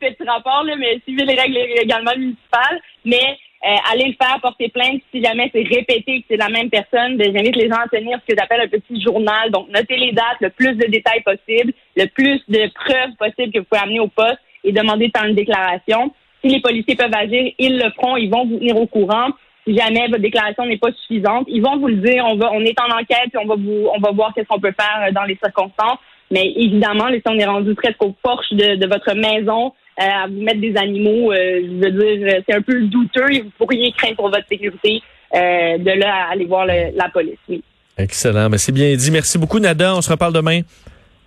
Petit 0.00 0.28
rapport, 0.28 0.64
là, 0.64 0.76
mais 0.76 1.00
suivez 1.04 1.24
les 1.24 1.34
règles 1.34 1.56
également 1.80 2.12
municipales. 2.16 2.80
Mais 3.06 3.38
euh, 3.66 3.76
allez 3.90 4.08
le 4.08 4.14
faire, 4.22 4.38
porter 4.42 4.68
plainte. 4.68 5.00
Si 5.12 5.22
jamais 5.22 5.50
c'est 5.52 5.62
répété 5.62 6.20
que 6.20 6.26
c'est 6.30 6.36
la 6.36 6.50
même 6.50 6.68
personne, 6.68 7.16
ben, 7.16 7.34
j'invite 7.34 7.56
les 7.56 7.68
gens 7.68 7.80
à 7.82 7.88
tenir 7.88 8.18
ce 8.20 8.32
que 8.32 8.38
j'appelle 8.38 8.60
un 8.60 8.68
petit 8.68 9.00
journal. 9.00 9.50
Donc, 9.50 9.68
notez 9.70 9.96
les 9.96 10.12
dates, 10.12 10.40
le 10.40 10.50
plus 10.50 10.74
de 10.74 10.86
détails 10.86 11.22
possible, 11.22 11.72
le 11.96 12.06
plus 12.06 12.42
de 12.48 12.70
preuves 12.74 13.16
possibles 13.18 13.52
que 13.52 13.60
vous 13.60 13.64
pouvez 13.64 13.82
amener 13.82 14.00
au 14.00 14.08
poste 14.08 14.38
et 14.62 14.72
demander 14.72 15.08
par 15.08 15.24
une 15.24 15.34
déclaration. 15.34 16.12
Si 16.46 16.52
les 16.54 16.60
policiers 16.60 16.94
peuvent 16.94 17.14
agir, 17.14 17.52
ils 17.58 17.76
le 17.76 17.90
feront, 17.90 18.16
ils 18.16 18.30
vont 18.30 18.46
vous 18.46 18.58
tenir 18.58 18.76
au 18.76 18.86
courant. 18.86 19.30
Si 19.66 19.76
jamais 19.76 20.06
votre 20.06 20.22
déclaration 20.22 20.64
n'est 20.64 20.78
pas 20.78 20.92
suffisante, 20.92 21.46
ils 21.48 21.60
vont 21.60 21.76
vous 21.78 21.88
le 21.88 21.96
dire. 21.96 22.24
On 22.26 22.36
va, 22.36 22.52
on 22.52 22.60
est 22.60 22.78
en 22.80 22.96
enquête, 22.96 23.34
et 23.34 23.38
on 23.38 23.46
va 23.46 23.56
vous, 23.56 23.88
on 23.92 24.00
va 24.00 24.12
voir 24.12 24.32
qu'est-ce 24.34 24.46
qu'on 24.46 24.60
peut 24.60 24.74
faire 24.78 25.08
euh, 25.08 25.12
dans 25.12 25.24
les 25.24 25.36
circonstances. 25.42 25.98
Mais 26.30 26.52
évidemment, 26.56 27.08
si 27.08 27.22
on 27.26 27.38
est 27.38 27.44
rendu 27.44 27.74
presque 27.74 28.02
au 28.02 28.14
porche 28.22 28.52
de 28.52 28.86
votre 28.86 29.14
maison, 29.14 29.72
euh, 29.98 30.04
à 30.04 30.26
vous 30.26 30.42
mettre 30.42 30.60
des 30.60 30.76
animaux. 30.76 31.32
Euh, 31.32 31.62
je 31.64 31.88
veux 31.88 32.18
dire, 32.18 32.42
c'est 32.46 32.54
un 32.54 32.60
peu 32.60 32.82
douteux 32.82 33.32
et 33.32 33.40
vous 33.40 33.50
pourriez 33.56 33.90
craindre 33.92 34.16
pour 34.16 34.28
votre 34.28 34.46
sécurité 34.46 35.00
euh, 35.34 35.78
de 35.78 35.98
là 35.98 36.26
à 36.26 36.32
aller 36.32 36.44
voir 36.44 36.66
la 36.66 37.08
police. 37.08 37.38
Oui. 37.48 37.62
Excellent. 37.96 38.50
Mais 38.50 38.58
c'est 38.58 38.72
bien 38.72 38.94
dit. 38.94 39.10
Merci 39.10 39.38
beaucoup, 39.38 39.58
Nada. 39.58 39.94
On 39.96 40.02
se 40.02 40.10
reparle 40.10 40.34
demain. 40.34 40.60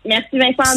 Merci, 0.05 0.37
Vincent. 0.37 0.75